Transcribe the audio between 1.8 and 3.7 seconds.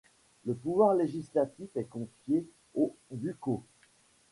confié au Gukhoe.